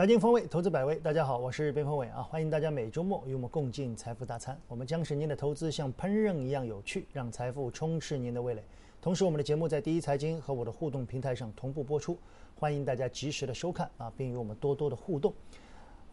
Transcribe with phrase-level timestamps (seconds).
[0.00, 0.96] 财经风味，投资百味。
[0.96, 4.58] 大家好，我是边锋伟啊，欢迎大家每周末与我们共进财富大餐。
[4.66, 8.64] 我们将使您的投资像烹饪一样有趣，让财富充斥您的味蕾。
[9.02, 12.16] 同时，我们的节目在第一财经和我的互动平台上同步播出，
[12.58, 15.34] 欢迎大家及时的收看啊，并与我们多多的互动。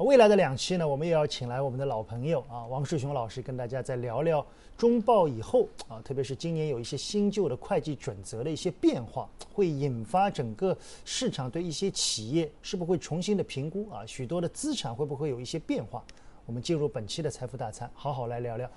[0.05, 4.45] 未来的两期呢，我们也要请来我们的老朋友啊，王世雄老师跟大家再聊聊
[4.77, 14.05] 中报以后啊，特别是今年有一些新旧的会计准则的一些变化，会引发整个市场对一些企业是不是会重新的评估啊？
[14.05, 16.03] 许多的资产会不会有一些变化？
[16.45, 18.69] 我们进入本期的财富大餐，好好来聊聊。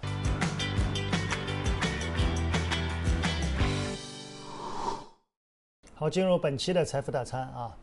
[5.95, 7.77] 好，进入本期的财富大餐啊，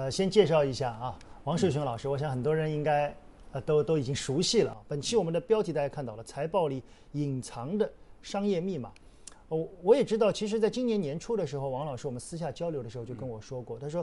[0.00, 1.18] 呃，先介绍一下啊。
[1.44, 3.14] 王世雄老师，我想很多人应该
[3.52, 4.74] 呃都都已经熟悉了。
[4.88, 6.82] 本期我们的标题大家看到了，财报里
[7.12, 7.92] 隐藏的
[8.22, 8.90] 商业密码。
[9.48, 14.02] 我我也知道，其实在今年年初的时候，王老师我们私下交流的时候就跟我说过，他说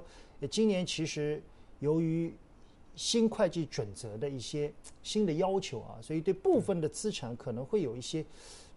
[0.51, 1.41] 今年其实
[1.79, 2.31] 由于
[2.95, 8.23] 新会计准则的一些新的要求啊，所以对部分的资产可能会有一些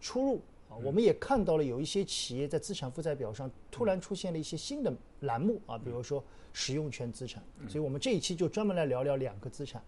[0.01, 0.41] 出入。
[0.71, 7.43] 啊，我们也看到了有一些企业在资产负债表上突然出现了一些新的栏目啊，比如说使用权资产。
[7.69, 9.83] 所以我们这一期就专门来聊聊两个资产，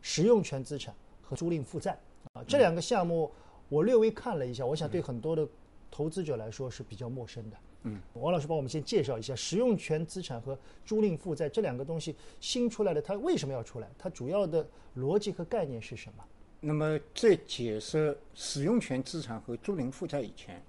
[0.00, 1.98] 使用权资产和租赁负债
[2.32, 3.30] 啊，这两个项目
[3.68, 5.46] 我略微看了一下，我想对很多的
[5.90, 7.56] 投资者来说是比较陌生的。
[7.82, 13.88] 嗯，王老师帮我们先介绍一下使用权资产和租赁负债这两个东西新出来的，它为什么要出来？
[13.96, 16.24] 它主要的逻辑和概念是什么？
[16.60, 20.60] 那么在解释使用权资产和租赁负债以前，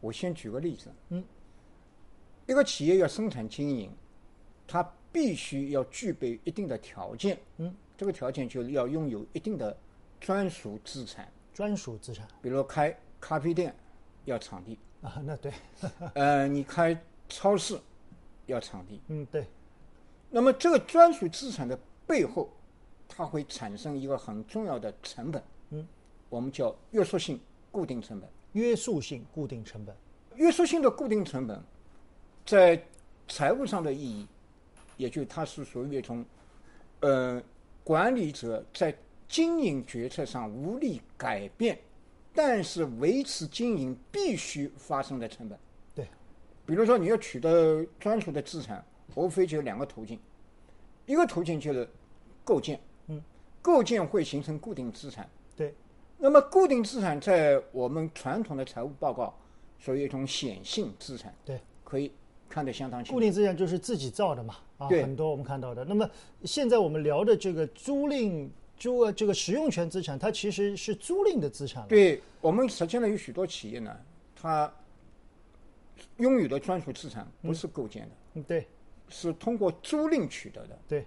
[0.00, 0.90] 我先举个例子。
[1.10, 1.22] 嗯，
[2.46, 3.90] 一个企业要生产经营，
[4.66, 7.38] 它必须要具备一定的条件。
[7.58, 9.76] 嗯，这个条件就要拥有一定的
[10.18, 11.30] 专属资产。
[11.52, 13.72] 专属资产，比如开咖啡店
[14.24, 15.52] 要场地啊，那对。
[16.14, 17.78] 呃，你开超市
[18.46, 19.00] 要场地。
[19.08, 19.46] 嗯，对。
[20.30, 22.50] 那么这个专属资产的背后。
[23.16, 25.86] 它会产生一个很重要的成本，嗯，
[26.28, 28.28] 我们叫约束性固定成本。
[28.54, 29.94] 约束性固定成本，
[30.34, 31.62] 约束性的固定成本，
[32.44, 32.80] 在
[33.28, 34.26] 财务上的意义，
[34.96, 36.24] 也就它是属于一种，
[37.00, 37.42] 呃，
[37.82, 38.96] 管理者在
[39.28, 41.78] 经营决策上无力改变，
[42.32, 45.58] 但是维持经营必须发生的成本。
[45.94, 46.08] 对，
[46.64, 50.18] 比如说你要取得专属的资产，无非就两个途径，
[51.06, 51.88] 一个途径就是
[52.44, 52.80] 构建。
[53.64, 55.26] 构建会形成固定资产，
[55.56, 55.74] 对。
[56.18, 59.34] 那么固定资产在我们传统的财务报告
[59.78, 62.12] 属于一种显性资产，对，可以
[62.46, 63.14] 看得相当清楚。
[63.14, 65.82] 固定资产就是自己造的嘛，啊，很多我们看到的。
[65.82, 66.08] 那么
[66.44, 71.88] 现在我们聊的这个租赁租这个使用权资产，它其实是租赁的资产。
[71.88, 73.96] 对我们实际上有许多企业呢，
[74.36, 74.70] 它
[76.18, 78.68] 拥有的专属资产不是构建的，嗯，对，
[79.08, 81.06] 是通过租赁取得的，对。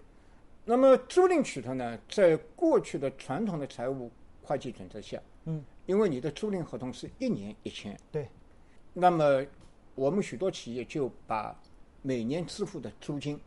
[0.70, 4.12] 那么租赁取得呢，在过去的传统的财务
[4.44, 8.28] 会计准则下，嗯，因为你的租赁合同是一年一签，对，
[8.94, 9.42] 那么
[9.96, 11.58] 我们许多企业就把
[12.02, 13.40] 每年支付的租金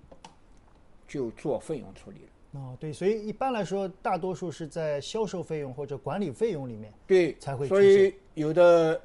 [1.07, 2.59] 就做费用处理了。
[2.59, 7.69] 哦，对，所以一般来说，大多数是在销售费用或者管理费用里面，对，才会。
[7.69, 8.99] 所以有的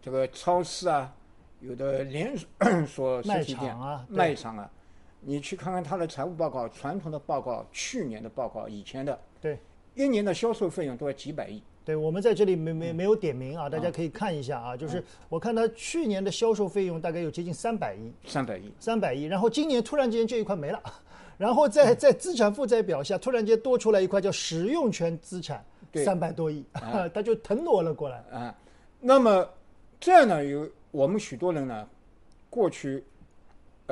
[0.00, 1.14] 这个超市啊，
[1.60, 2.34] 有的连
[2.86, 4.70] 锁 卖场啊，卖场啊。
[5.20, 9.58] 你去看看他的财务报告，传统的报告，去年的报告，以前的，对，
[9.94, 11.62] 一年的销售费用都要几百亿。
[11.84, 20.80] 对，我们在这里没没没有点名啊，大家可以看一下啊，就是我看他去年的销售费用大概有接近三百亿，三百亿，三百亿，然后今年突然间这一块没了，
[21.36, 25.64] 然后在在资产负债表下突然间多出来一块叫使用权资产，
[25.96, 26.64] 三百多亿，
[27.12, 28.24] 他就腾挪了过来。
[28.30, 28.54] 啊。
[29.00, 29.46] 那么
[29.98, 31.88] 这样呢，有我们许多人呢，
[32.48, 33.04] 过去。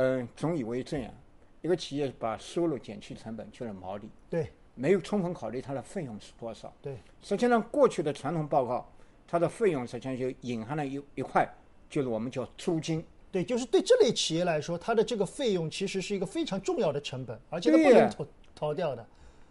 [0.00, 1.12] 嗯，总以为这样，
[1.60, 6.96] 一个企业把收入减去成本就是毛利，对，没有充分考虑它的费用是多少，对。
[7.20, 8.88] 实际上，过去的传统报告，
[9.26, 11.44] 它的费用实际上就隐含了一一块，
[11.90, 19.04] 就是我们叫租金，对，就是对这类企业来说，它的这个费用其实是一个非常重要的成本，而且它不能逃逃掉的。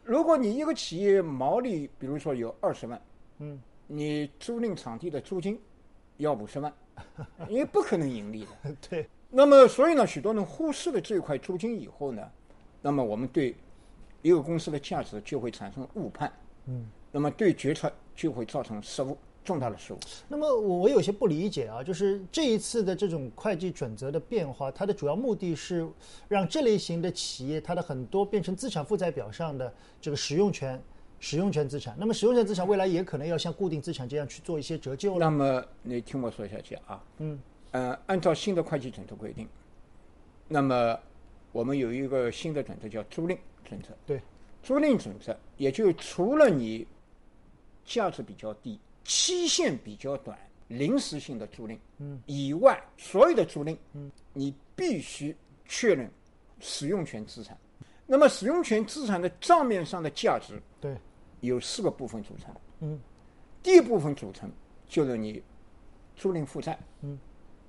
[0.05, 3.01] 如果你一个企业毛利，比如说有二十万，
[3.39, 5.59] 嗯，你租赁场地的租金
[6.15, 6.73] 要五十万，
[7.49, 9.09] 因为不可能盈利的，对。
[9.29, 12.21] 那么，所以呢，许多人忽视了这一块租金以后呢，
[12.81, 13.55] 那么我们对
[14.21, 16.31] 一个公司的价值就会产生误判，
[16.65, 19.99] 嗯，那么对决策就会造成失误，重大的失误。
[20.29, 25.87] 那么我有些不理解啊，就是这一次的这种会计准则的变化，它的主要目的是
[26.29, 30.81] 让这类型的企业，它的很多变成资产负债表上的这个使用权、
[31.19, 31.95] 使用权资产。
[31.99, 35.19] 那么使用权资产未来也可能要像固定资产这样去做一些折旧。
[35.19, 37.37] 那么你听我说下去啊，嗯。
[37.71, 39.47] 呃，按照新的会计准则规定，
[40.47, 40.97] 那么
[41.51, 43.89] 我们有一个新的准则叫租赁准则。
[44.05, 44.21] 对，
[44.63, 46.85] 租赁准则，也就除了你
[47.85, 50.37] 价值比较低、期限比较短、
[50.67, 52.21] 临时性的租赁嗯。
[52.25, 55.35] 以外，所有的租赁，嗯，你必须
[55.65, 56.09] 确认
[56.59, 57.57] 使用权资产。
[58.05, 60.95] 那么，使用权资产的账面上的价值对，
[61.41, 62.55] 有四个部分组成。
[62.79, 62.99] 嗯。
[63.61, 64.49] 第一部分组成
[64.87, 65.43] 就是你
[66.15, 67.19] 租赁负债，嗯，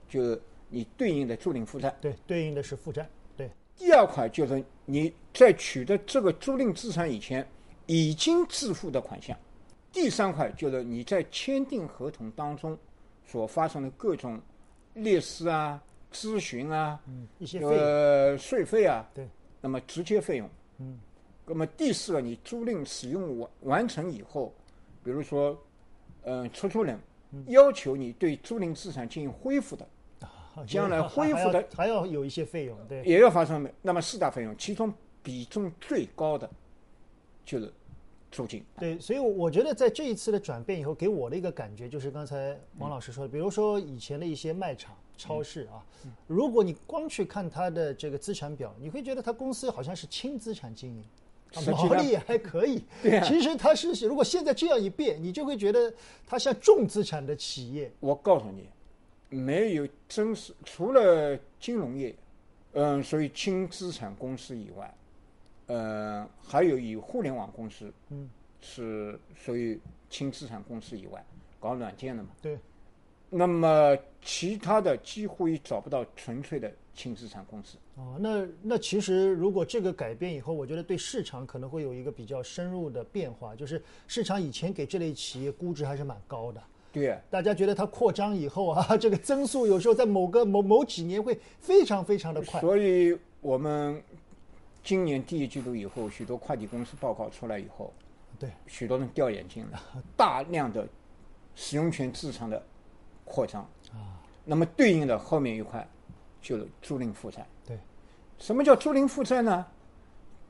[0.08, 1.94] 就是你对应的租赁负债。
[2.00, 7.46] 对，对应的是负债，对，第二块就是你在取得这个租赁资产以前
[7.86, 9.36] 已经支付的款项。
[9.90, 12.76] 第三块就是你在签订合同当中
[13.24, 14.40] 所发生的各种
[14.94, 15.82] 律师啊、
[16.12, 19.26] 咨询啊、嗯，一些费，呃税费啊，对，
[19.60, 20.48] 那么直接费用。
[20.78, 21.00] 嗯，
[21.46, 24.54] 那么第四个，你租赁使用完完成以后，
[25.02, 25.58] 比如说，
[26.24, 27.00] 嗯、出租人
[27.32, 29.88] 嗯要求你对租赁资产进行恢复的，好
[30.66, 36.48] 将来恢复的还要有一些费用，对，也要发生那么四大费用，其中比重最高的
[37.44, 37.72] 就是
[38.30, 38.64] 租金。
[38.78, 45.84] 对，所以我觉得在这一次的转变以后，给我的一个感觉就是刚才王老师说的，比如说以前的一些卖场、超市啊，
[46.26, 51.04] 如果你光去看它的这个资产表，你会觉得它公司好像是轻资产经营。
[51.66, 55.90] 毛利也还可以， 对啊其实它是如果现在这样一变，你就会觉得
[56.26, 58.68] 它像重资产的企业，我告诉你，
[59.28, 62.14] 没有真实除了金融业，
[62.72, 64.94] 嗯，所以轻资产公司以外，
[65.66, 68.28] 呃，还有以互联网公司，嗯，
[68.60, 69.78] 是属于
[70.08, 71.24] 轻资产公司以外
[71.60, 72.30] 搞软件的嘛。
[72.40, 72.58] 对，
[73.28, 77.76] 那么其他的几乎也找不到纯粹的轻资产公司。
[77.96, 86.62] 哦，那那其实如果这个改变以后，我觉得对市场可能会有一个比较深入的变化，就是市场以前给这类企业估值还是蛮高的，
[86.92, 92.60] 对啊，大家觉得它扩张以后啊， 这个增速有时候在某个某某几年会非常非常的快。
[92.60, 94.02] 所以我们
[94.82, 97.92] 今年第一季度以后，许多快递公司报告出来以后，
[98.38, 99.82] 对，许多人掉眼镜了，
[100.16, 100.88] 大量的
[101.54, 102.62] 使用权市场的
[103.24, 103.62] 扩张
[103.92, 105.86] 啊，那么对应的后面一块
[106.40, 107.46] 就是租赁负债。
[107.66, 107.78] 对，
[108.38, 109.66] 什么叫租赁负债呢？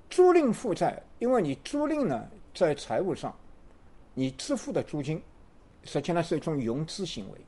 [0.09, 3.35] 租赁负债，因为你租赁呢，在财务上，
[4.15, 5.21] 你支付的租金，
[5.89, 7.39] 实际上是一种融资行为。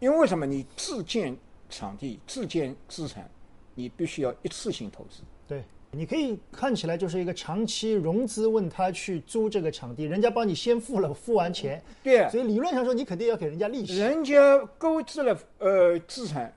[0.00, 1.36] 因为为什么你自建
[1.68, 3.28] 场地、自建资产，
[3.74, 5.22] 你必须要一次性投资。
[5.46, 13.96] 对，你可以看起来就是一个长期融资，问他去租这个场地，人家帮你先付了，付完钱，对啊，所以理论上说你肯定要给人家利息。
[13.96, 16.54] 人家购置了呃资产，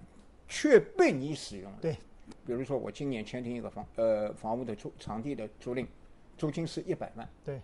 [0.50, 1.78] 却被你使用了。
[1.82, 1.94] 对，
[2.46, 5.88] 比如说我今年签订一个房呃房屋的租场地的租赁，
[6.38, 7.62] 租金是一百万，对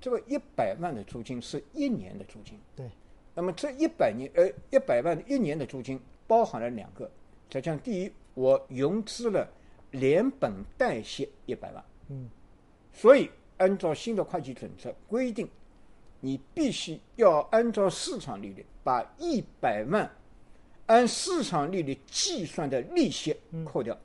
[0.00, 2.56] 这个一百万的租金是一年的租金。
[2.76, 2.88] 对，
[3.38, 7.08] 那么这一百年呃一百万一年的租金包含了两个，
[7.48, 9.48] 再加上第一，我融资了
[9.92, 12.28] 连本带息一百万，嗯，
[12.92, 15.48] 所以按照新的会计准则规定，
[16.18, 20.10] 你必须要按照市场利率把一百万
[20.86, 23.96] 按市场利率计算的利息扣掉。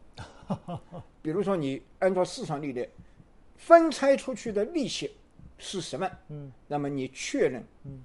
[1.23, 2.87] 比如说你按照市场利率
[3.57, 5.09] 分拆出去的利息
[5.57, 8.03] 是十万，嗯，那么你确认，嗯，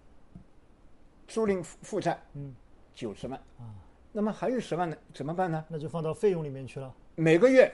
[1.28, 2.52] 租赁负负债，嗯，
[2.94, 3.70] 九十万啊，
[4.10, 4.96] 那么还有十万呢？
[5.12, 5.64] 怎么办呢？
[5.68, 7.72] 那就放到费用里面去了每个月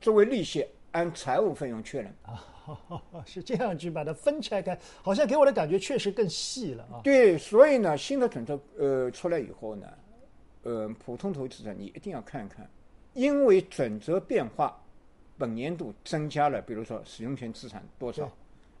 [0.00, 2.14] 作为利息按财务费用确认。
[2.22, 2.44] 啊，
[3.24, 7.00] 是这样去把它分拆开，好像给我的感觉确实更细了啊。
[7.02, 9.88] 对，所以呢，新的准则呃出来以后呢，
[10.64, 12.68] 呃，普通投资者你一定要看看，
[13.14, 14.78] 因为准则变化，
[15.38, 18.30] 本年度增加了，比如说使用权资产多少，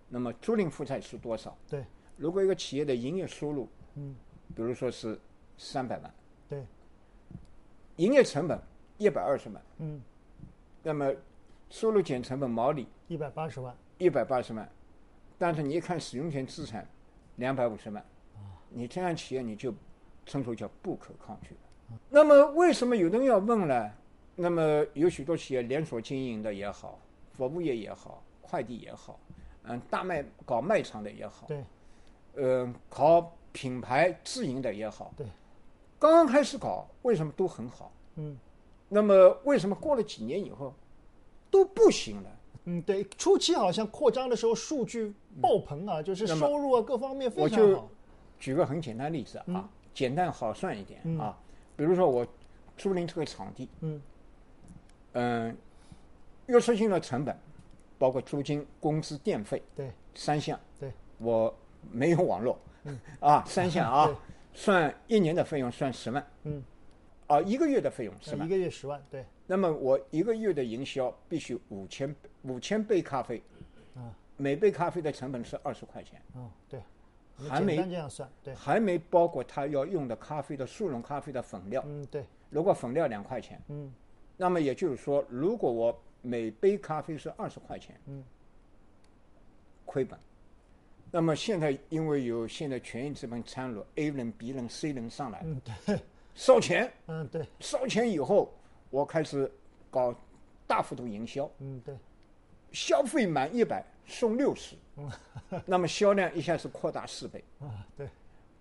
[0.08, 1.56] 那么租赁负债是多少？
[1.68, 1.82] 对
[2.16, 4.14] 如果一个企业的营业收入，嗯，
[4.54, 5.18] 比如说是
[5.56, 6.14] 三百万，
[6.48, 6.64] 对，
[7.96, 8.58] 营业成本
[8.98, 10.00] 一百二十万，嗯，
[10.82, 11.12] 那么
[11.68, 14.68] 收入减成本毛利一百八十万，一百八十万，
[15.38, 16.86] 但是你一看使用权资产
[17.36, 18.04] 两百五十万，
[18.68, 19.74] 你这样企业你就
[20.26, 21.98] 称作叫不可抗拒了。
[22.08, 23.90] 那么为什么有人要问呢？
[24.36, 26.98] 那么有许多企业连锁经营的也好，
[27.32, 29.18] 服务业也好，快递也好，
[29.64, 31.62] 嗯，大卖搞卖场的也好，对
[32.36, 35.26] 嗯，考品牌自营的也好，对，
[35.98, 37.92] 刚刚开始搞为什么都很好？
[38.16, 38.38] 嗯。
[38.92, 40.74] 那么为什么过了几年以后
[41.50, 42.30] 都不行了？
[42.64, 47.88] 嗯，对，初期好像扩张的时候数据爆棚啊，就是收入啊各方面非我就常好。
[48.38, 49.68] 举个很简单的例子啊，嗯。
[49.94, 51.18] 简单好算一点嗯。
[51.18, 51.38] 啊，
[51.76, 52.26] 比如说我
[52.76, 54.02] 租赁这个场地，嗯。
[55.12, 55.56] 嗯，
[56.46, 57.38] 约束性的成本
[57.98, 59.90] 包括租金、工资、电费对。
[60.14, 61.54] 三项，对，我
[61.90, 62.58] 没有网络，
[63.20, 64.10] 啊，三项啊，
[64.52, 66.62] 算一年的费用算十万，嗯，
[67.26, 69.24] 啊，一个月的费用十万，呃一个月十万，对。
[69.46, 73.42] 那么我一个月的营销必须五千五千杯咖啡，
[73.96, 76.80] 啊，每杯咖啡的成本是二十块钱，嗯，对，
[77.48, 81.82] 还没这样算，对，还没包括他要用的咖啡的速溶咖啡的粉料。
[81.86, 83.92] 嗯，对，如果粉料两块钱，嗯，
[84.36, 88.22] 那么也就是说，如果我每杯咖啡是二十块钱，嗯，
[89.84, 90.16] 亏本。
[91.10, 95.98] 那么现在因为有现在权益资本参入，A 轮、B 轮、C 轮上来，嗯，对，
[96.34, 98.52] 烧钱，嗯，对，烧钱以后，
[98.90, 99.50] 我开始
[99.90, 100.14] 搞
[100.66, 101.94] 大幅度营销，嗯，对，
[102.70, 104.76] 消费满一百送六十，
[105.66, 107.42] 那么销量一下子扩大四倍。
[107.58, 108.08] 啊，对，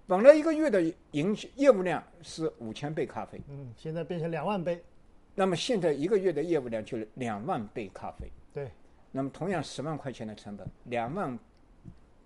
[0.08, 4.84] 本来一个月的营业务量是五千杯咖啡，嗯，现在变成两万杯，
[5.36, 8.32] 那么现在一个月的业务量就是两万杯咖啡。
[8.52, 8.72] 对，
[9.12, 11.38] 那么同样十万块钱的成本，两万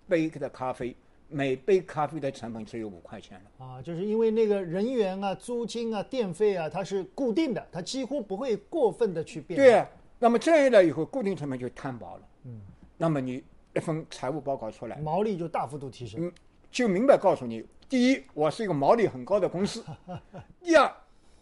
[0.08, 0.94] 杯的咖啡，
[1.28, 3.64] 每杯咖啡的成本只有五块钱了。
[3.66, 9.56] 啊，就是因为那个人员啊、租金啊、电费啊，它是固定的，它几乎不会过分的去变。
[9.56, 12.28] 对啊，那么这样一来以后，固定成本就摊薄了。
[12.44, 12.60] 嗯，
[12.96, 13.42] 那么你
[13.74, 16.26] 一份财务报告出来，毛利就大幅度提升。
[16.26, 16.32] 嗯，
[16.70, 19.82] 就明白告诉你：第一，我是一个毛利很高的公司；
[20.62, 20.92] 第二，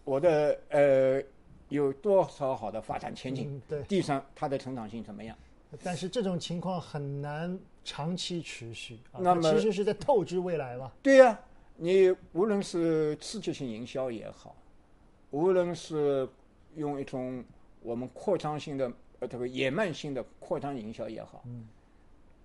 [0.04, 1.23] 我的呃
[1.69, 5.37] 有多少好的发展前景；嗯对第三，它的成长性怎么样？
[5.83, 10.93] 但是这种情况很难长期持续啊，那么其实是在透支未来嘛。
[11.03, 11.39] 对呀、
[11.77, 14.55] 你无论是刺激性营销也好，
[15.31, 16.29] 无论是
[16.77, 17.45] 用一种
[17.83, 21.45] 我们扩张性的呃这个野蛮性的扩张营销也好，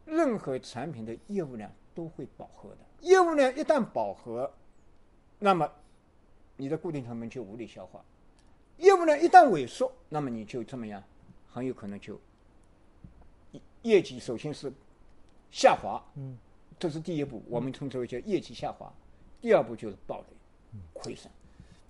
[0.06, 2.78] 任何产品的业务量都会饱和的。
[3.02, 4.52] 业务量一旦饱和，
[5.38, 5.70] 那么
[6.56, 8.00] 你的固定成本就无力消化；
[8.78, 11.04] 业务量一旦萎缩，那么你就这么样，
[11.48, 12.20] 很有可能就
[13.52, 14.74] 业业绩首先是
[15.52, 16.38] 下滑，嗯，
[16.80, 18.92] 这是第一步，我们称之为叫业绩下滑。
[19.42, 21.32] 第二步就是暴雷、亏损。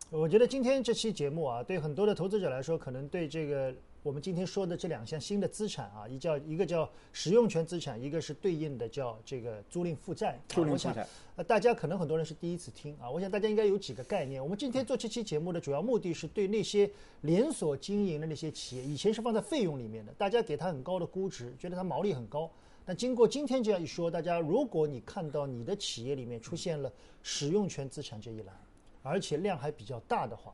[0.10, 3.74] 我觉得今天这期节目啊，对很多的投资者来说，可能对这个
[4.04, 10.40] 我们今天说的这两项新的资产啊，一叫一个叫使用权资产，一个是对应的叫这个租赁负债。
[10.48, 14.42] 租赁负债呃，大家可能很多人是第一次听啊，我想大家应该有几个概念。
[14.42, 16.90] 我们今天做这期节目的主要目的是对那些
[17.22, 22.50] 连锁经营的那些企业，以前是放在费用里面的，大家给它很高的估值，觉得它毛利很高。
[22.88, 26.89] 但经过今天这样一说，大家如果你看到你的企业里面出现了
[27.22, 28.56] 使用权资产这一栏，
[29.03, 30.53] 而且量还比较大的话，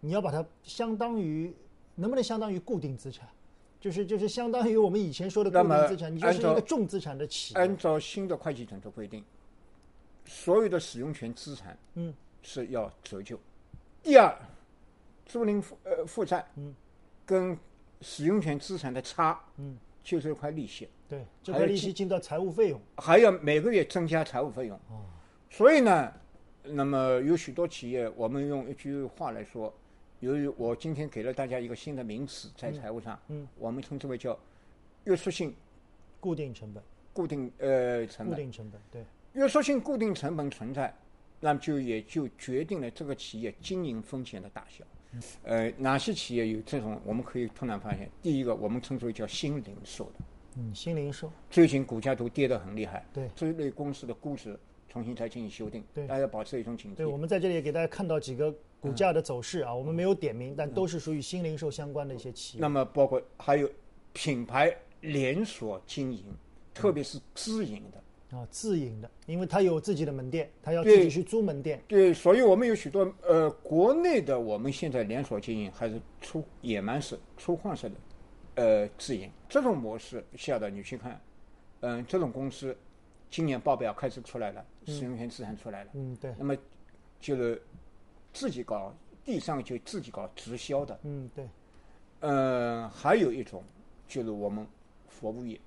[0.00, 1.54] 你要把它相当于
[1.94, 3.28] 能不能相当于固定资产？
[3.78, 7.60] 就是就是相当于我们以前说的固定资产，你就是一个重资产的企业。
[7.60, 9.24] 按照新的会计准则规定，
[10.24, 12.12] 所有的使用权资产嗯
[12.42, 13.38] 是要折旧。
[14.02, 14.36] 第二，
[15.24, 16.74] 租赁负呃负债嗯
[17.24, 17.56] 跟
[18.00, 19.78] 使用权资产的差嗯，
[20.10, 22.80] 就是一块利息，对，这块利息进到财务费用。
[22.96, 24.76] 还要每个月增加财务费用。
[24.88, 25.06] 哦
[25.48, 26.12] 所以呢，
[26.64, 29.72] 那么有许多企业，我们用一句话来说，
[30.18, 34.36] 由于我今天给了大家一个新的名词，在财务上，嗯我们称之为叫
[35.04, 35.54] 约束性
[36.18, 38.34] 固定成本，固定呃成本。
[38.34, 40.92] 固定成本，对，约束性固定成本存在，
[41.38, 44.84] 那么就也就决定了这个企业经营风险的大小。
[45.42, 47.00] 呃，哪些企业有这种？
[47.04, 50.12] 我们可以突然发现，第一个我们称之为叫新零售的，
[50.56, 57.16] 嗯，新零售，最近股价都跌得很厉害，对这类公司的估值重新再进行修订，对大家保持一种警惕对，我。
[57.16, 62.60] 们在这里也给大家看到几个股价的走势啊，我们没有点名，但都是属于新零售相关的一些企业。
[62.60, 63.68] 那么包括还有
[64.12, 66.24] 品牌连锁经营，
[66.72, 68.02] 特别是自营的。
[68.30, 71.82] 啊，自营的，因为他有自己的门店，他要自己去租门店。
[71.88, 77.96] 对，所以我们有许多呃，国内的我们现在连锁经营还是粗野蛮式、粗犷式的，
[78.54, 79.30] 呃，自营。
[79.48, 81.20] 这种模式下的，你去看，
[81.80, 82.76] 嗯、这种公司
[83.28, 86.56] 今年报表开始出来了，使用权资产出来了，嗯，对，那么
[87.18, 87.60] 就是
[88.32, 88.94] 自己搞
[89.24, 91.48] 地上就自己搞直销的，嗯，对，
[92.20, 93.64] 呃，还有一种
[94.06, 94.64] 就是我们
[95.08, 95.60] 服务业，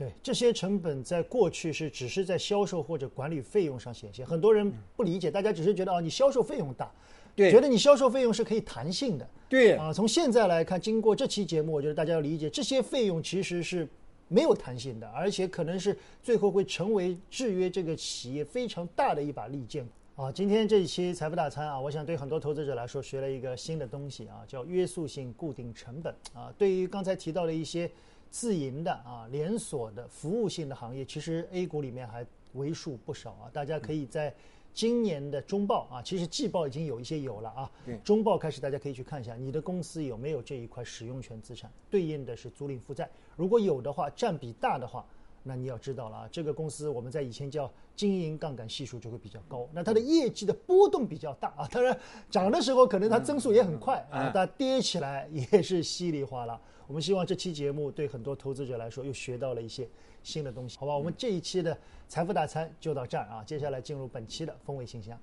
[0.00, 6.90] 对，这些成本在过去是只是在销售或者管理费用上显现，很多人不理解，大家只是觉得哦，你销售费用大，
[7.36, 9.28] 对觉得你销售费用是可以弹性的。
[9.46, 13.86] 对啊，从现在来看，经过这期节目，我觉得大家要理解，这些费用其实是
[14.28, 19.86] 没有弹性的，而且可能是最后会成为制约这个企业非常大的一把利剑。
[20.16, 26.50] 啊，今天这一期财富大餐啊，我想对很多投资者来说学了一个新的东西啊，叫约束性固定成本啊。
[26.56, 27.90] 对于刚才提到的一些
[28.30, 33.50] 自营的啊、连锁的服务性的行业，其实 A 股里面还为数不少啊。
[33.52, 34.32] 大家可以在
[34.72, 45.04] 今年的中报啊，其实季报已经有一些有了啊对，中报开始大家可以去看一下，你的公司有没有这一块使用权资产，对应的是租赁负债，如果有的话，占比大的话，
[45.42, 51.68] 那你要知道了啊，这个公司我们在以前叫经营杠杆系数就会比较高，那它的业绩的波动比较大啊。
[51.72, 51.98] 当然
[52.30, 56.60] 涨的时候可能它增速也很快啊，但跌起来也是稀里哗啦。
[56.90, 59.88] 我们希望这期节目对很多投资者来说又学到了一些
[60.24, 60.96] 新的东西，好吧？
[60.96, 61.78] 我们这一期的
[62.08, 65.16] 财富大餐就到这儿啊，接下来进入本期的风味信箱。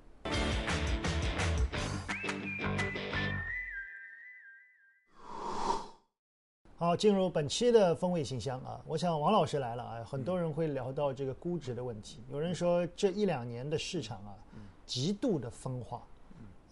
[6.76, 8.80] 好，进入本期的风味信箱啊！
[8.86, 12.24] 我想王老师来了啊，很多人会聊到这个估值的问题。
[12.30, 14.34] 有人说这一两年的市场啊，
[14.86, 16.02] 极度的分化，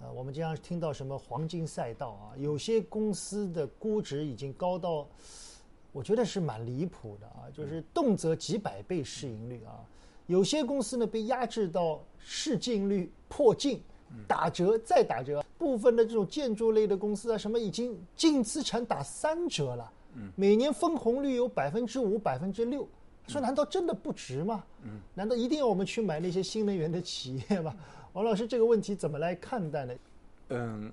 [0.00, 5.06] 呃，我们经常听到什么黄金赛道啊，有些公司的估值已经高到，
[5.90, 9.80] 我觉得是蛮离谱的啊，就是动辄几百倍市盈率啊。
[10.26, 13.80] 有些公司呢被压制到市净率破净，
[14.28, 15.42] 打折再打折。
[15.56, 19.90] 部分的这种建筑类的公司啊，什么已经净资产打三折了。
[20.34, 22.86] 每年分红率有百分之五、百分之六，
[23.26, 24.64] 说难道真的不值吗？
[24.82, 27.74] 嗯，难道一定要我们去买那些新能源的企业吗？
[28.16, 29.94] 王老师，这个问题怎么来看待呢？
[30.48, 30.90] 嗯，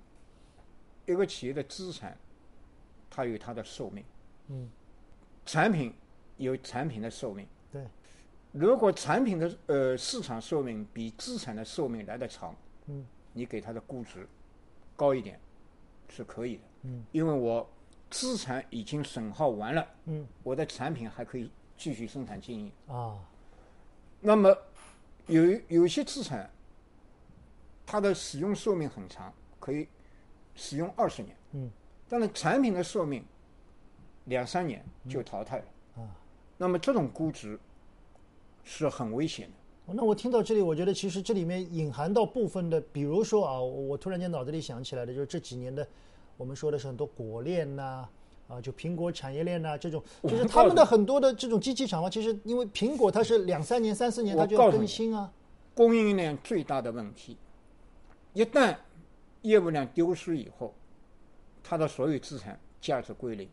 [1.05, 2.17] 一个企业的资产，
[3.09, 4.03] 它有它的寿命。
[4.49, 4.69] 嗯，
[5.45, 5.93] 产品
[6.35, 7.47] 有产品的寿命。
[7.71, 7.87] 对，
[8.51, 12.53] 如果产品的呃市场寿命比资产的寿命来得长，
[12.87, 14.27] 嗯，你给它的估值
[14.97, 15.39] 高一点
[16.09, 16.63] 是可以的。
[16.81, 17.65] 嗯，因为我。
[18.09, 23.17] 资产已经损耗完了，嗯，我的产品还可以继续生产经营啊。
[24.19, 24.55] 那么
[25.25, 26.47] 有有些资产，
[27.85, 29.87] 它的使用寿命很长，可以
[30.55, 31.69] 使用二十年，嗯，
[32.07, 33.23] 但是产品的寿命
[34.25, 35.65] 两三年就淘汰了
[35.97, 36.07] 啊。
[36.57, 37.59] 那么这种估值
[38.63, 39.93] 是很危险的。
[39.93, 45.85] 那我听到这里，我觉得其实这里面隐含到部分的，比如说啊，我突然间脑子里想起来的，就是这几年的。
[46.37, 48.07] 我们说的是很多果链呐，
[48.47, 52.09] 啊，就苹果产业链呐，这种就是他们的很多的这种机器厂嘛。
[52.09, 55.29] 其实因为苹果它是两三年、三四年它就要更新啊。
[55.75, 57.35] 供应链最大的问题，
[58.33, 58.75] 一旦
[59.41, 60.73] 业务量丢失以后，
[61.63, 63.49] 它的所有资产价值归零。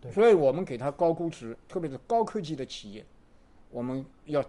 [0.00, 0.10] 对。
[0.12, 3.04] 所以我们给它高估值，特别是高科技的企业，
[3.70, 4.44] 我们要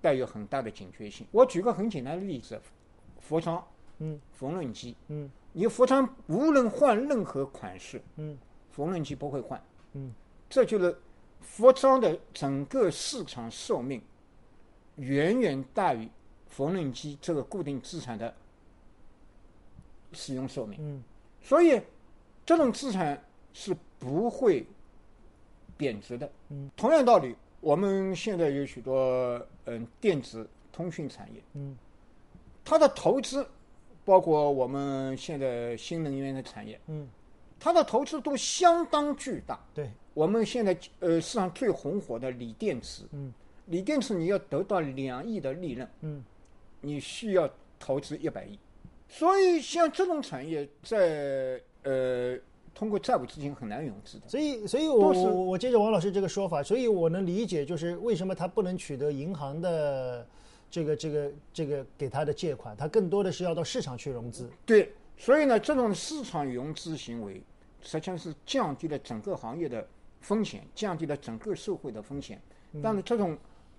[0.00, 1.26] 带有很大的警觉性。
[1.30, 2.60] 我举个很简单的例子，
[3.20, 3.66] 佛昌，
[3.98, 5.30] 嗯，缝纫机，嗯。
[5.52, 8.36] 你服装无论换任何款式，嗯，
[8.70, 9.58] 缝纫机不会换，
[9.94, 10.12] 嗯，
[10.50, 10.94] 这就是
[11.40, 14.02] 服装的整个市场寿命
[14.96, 16.06] 远远大于
[16.56, 18.34] 缝纫机这个固定资产的
[20.12, 21.04] 使用寿命，嗯，
[21.42, 21.78] 所以
[22.46, 24.66] 这种资产是不会
[25.76, 31.76] 贬值的，嗯，同样道理，我们现在有许多嗯电子通讯产业，嗯，
[32.64, 33.46] 它的投资。
[34.06, 37.08] 包括我们现在新能源的产业，嗯，
[37.58, 39.58] 它的投资都相当巨大。
[39.74, 43.34] 对，我们现在呃市场最红火的锂电池，嗯，
[43.66, 46.24] 锂电池你要得到两亿的利润，嗯，
[46.80, 48.58] 你需要投资一百亿。
[49.08, 52.38] 所以像这种产业在呃
[52.74, 54.28] 通过债务资金很难融资的。
[54.28, 60.26] 所以，所以我我我接着王老师这个说法，所以我能理解就是为什么他不能取得银行的。
[60.68, 64.50] 这个这个这个给他的借款，他更多的是要到市场去融资。
[64.66, 67.40] 对，所以呢，这种市场融资行为
[67.80, 69.86] 实际上是降低了整个行业的
[70.20, 72.42] 风险，降低了整个社会的风险。
[72.82, 73.38] 但是这种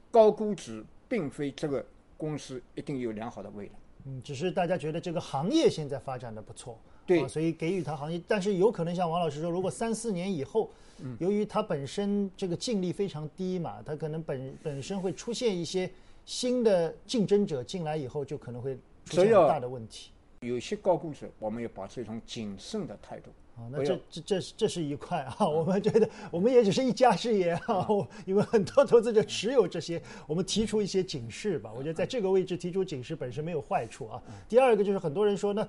[0.10, 1.86] 高估值并非这个
[2.18, 3.72] 公司一定有良好的未来。
[4.06, 8.22] 嗯，只是大家觉得这个行业现在发展的不错，对，所以给予它行业。
[8.28, 15.90] 但是有可能像王老师说，如果三四年以后，嗯由于它本身这个净利非常低嘛，它可能本本身会出现一些。
[16.28, 18.76] 新的竞争者进来以后，就可能会
[19.06, 20.12] 出现大的问题。
[20.42, 23.32] 有些高估值，我们要保持一种谨慎的态度。
[23.58, 27.88] 啊，那这这这这是一块啊，我们觉得我们也只是一家之言啊，
[28.26, 31.72] 因为很多投资者持有这些，我们提出一些警示吧。
[31.76, 34.22] 我觉得在这个位置提出警示本身没有坏处啊。
[34.48, 35.68] 第二个就是很多人说呢，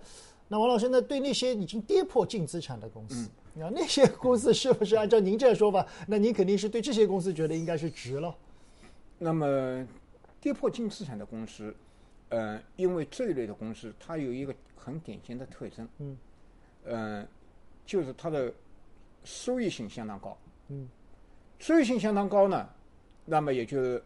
[0.48, 8.34] 那王老师，呢对那些已经跌破净资产的公司，那那些公司是不是按照您这个说法，那您肯定是对这些公司觉得应该是值了？
[9.18, 9.86] 那么。
[10.40, 11.74] 跌破净资产的公司，
[12.28, 16.16] 呃，因为这一类的公司，它有一个很典型的特征，嗯，
[16.84, 17.26] 呃，
[17.88, 18.52] 就是它的
[19.24, 20.36] 收益性相当高，
[20.68, 20.86] 嗯，
[21.58, 22.68] 收益性相当高呢，
[23.24, 23.98] 那么也就，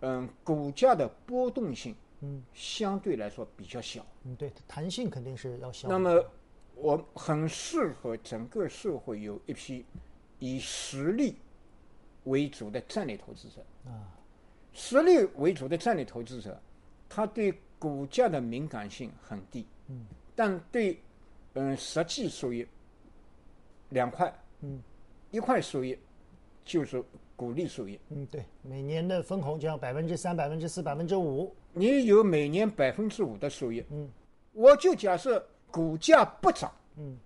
[0.00, 5.88] 嗯，股价的波动性，嗯，相对来说比较小，嗯，对，弹性肯定是要小。
[5.88, 6.22] 那么，
[6.74, 9.86] 我很适合整个社会有一批
[10.38, 11.36] 以实力
[12.24, 14.12] 为主的战略投资者啊。
[14.74, 16.60] 实力为主的战略投资者，
[17.08, 20.04] 他对股价的敏感性很低，嗯，
[20.36, 21.00] 但对，
[21.54, 22.66] 嗯，实际收益
[23.94, 24.30] 两块，
[24.60, 24.78] 嗯，
[25.30, 25.98] 一块收益
[26.62, 27.02] 就是
[27.34, 27.98] 股利收益。
[28.10, 31.54] 嗯，对，每年的分红就像百分之三、百分之四、百分之五。
[31.72, 33.82] 你有每年百分之五的收益。
[33.90, 34.06] 嗯，
[34.52, 36.70] 我就假设股价不涨。
[36.98, 37.16] 嗯，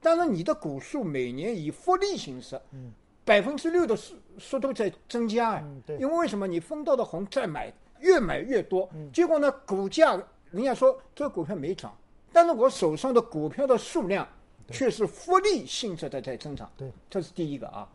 [0.00, 2.60] 但是你的股数每年以复利形式。
[2.70, 2.92] 嗯。
[3.22, 11.96] 百分之六的速速度在增加啊，因为为什么你分到的红再买越买越多，结果呢股价人家说这个股票没涨，
[12.32, 14.26] 但是我手上的股票的数量
[14.70, 17.88] 却是复利性质的在增长，对，这是第一个啊。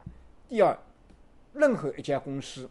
[0.48, 0.78] 第二，
[1.54, 2.70] 任何一家公司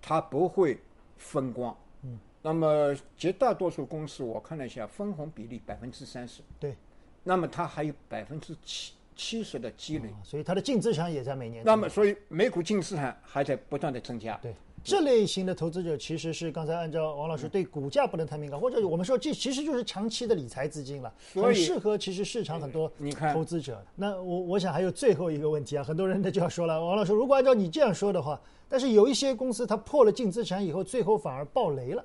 [0.00, 0.80] 它不会
[1.16, 6.76] 分光，嗯，那么绝大多数公司我看了一下分红比例百分之三十，对，
[7.24, 8.94] 那么它还有百分之七。
[9.14, 11.62] 七十的积累，所以它的净资产也在每年。
[11.66, 14.38] 那么，所以每股净资产还在不断的增加。
[14.38, 22.90] 对，这类型的投资者其实是刚才按照王老师对股价不能太敏感，或者我们说这其实就是长期的理财资金了，很适合其实市场很多
[23.32, 23.84] 投资者。
[23.94, 32.04] 那我我想还有最后一个问题啊，很多人他就要说了，王老师，如果按照你这样说的话，但是有一些公司它破了净资产以后，最后反而爆雷了，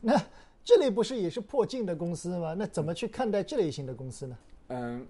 [0.00, 0.20] 那
[0.64, 2.54] 这类不是也是破净的公司吗？
[2.58, 4.36] 那怎么去看待这类型的公司呢？
[4.68, 5.06] 嗯。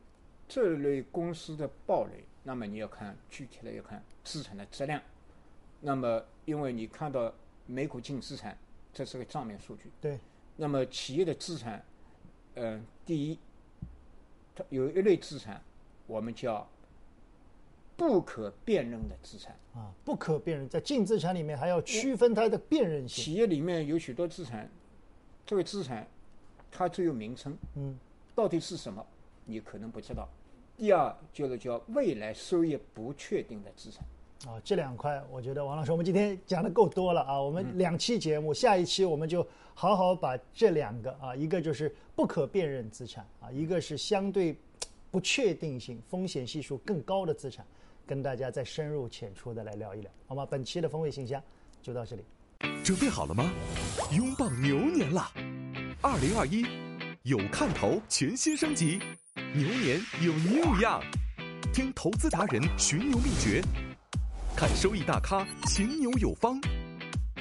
[0.49, 5.01] 这类公司的暴雷，那么你要看具体的要看资产的质量。
[5.83, 7.31] 那么，因为你看到
[7.67, 8.57] 每股净资产，
[8.95, 9.91] 这是个账面数据。
[10.01, 10.19] 对。
[10.57, 11.85] 那么企业的资产，
[12.55, 13.39] 嗯，第一，
[14.55, 15.61] 它有一类资产，
[16.07, 16.69] 我们叫
[17.97, 19.57] 不可辨认的资产。
[19.75, 23.25] 啊，不可辨认，在净资产里面还要区分它的辨认性。
[23.25, 24.71] 企业里面有许多资产，
[25.45, 26.07] 这个资产
[26.71, 27.99] 它只有名称，嗯，
[28.35, 29.05] 到底是什么，
[29.47, 30.29] 你可能不知道。
[30.77, 34.05] 第二就是叫未来收益不确定的资产，
[34.47, 37.41] 啊，这两块我觉得王老师，我们今天讲的够多了啊。
[37.41, 44.57] 我们两期节目，下一期我们就好好把这两个啊，一个就是不可辨认资产啊，一个是相对
[45.11, 47.65] 不确定性、风险系数更高的资产，
[48.07, 50.47] 跟大家再深入浅出的来聊一聊，好吗？
[50.51, 51.41] 本期的风味信箱
[51.81, 52.25] 就到这里，
[52.83, 53.53] 准备好了吗？
[54.11, 55.31] 拥抱牛年了，
[56.01, 56.67] 二零二一
[57.23, 58.99] 有看头，全新升级。
[59.55, 61.01] 牛年有 new 样，
[61.73, 63.63] 听投资达人寻牛秘诀，
[64.57, 66.61] 看收益大咖秦牛有方，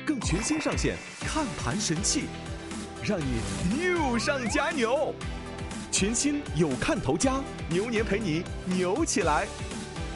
[0.06, 2.24] 更全新上线看盘神器，
[3.04, 5.14] 让你牛上加牛。
[5.92, 9.46] 全新有看头家，牛年陪你牛起来。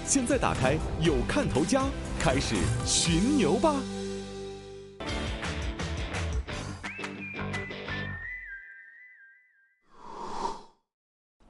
[0.08, 1.84] 现在打开有看头家，
[2.20, 2.56] 开始
[2.86, 3.76] 寻牛吧。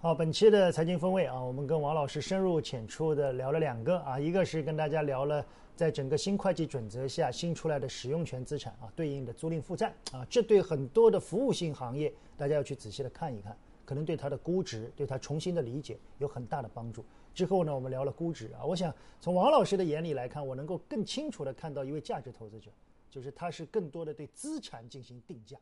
[0.06, 5.44] 好，本期的财经风味啊，我们跟王老师深入浅出的聊了两个啊，一个是跟大家聊了
[5.76, 17.04] 在整个新会计准则下新出来的使用权资产啊，对应的租赁负债啊，这对很多的服务性行业，大家要去仔细的看一看，可能对它的估值，对它重新的理解有很大的帮助。
[17.34, 22.70] 之后呢，我们聊了估值啊，我想从王老师的眼里来看，我能够更清楚的看到一位价值投资者，
[23.10, 25.58] 就是他是更多的对资产进行定价，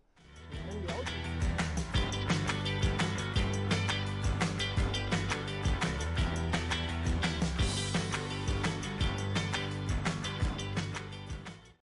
[0.68, 1.43] 能了解。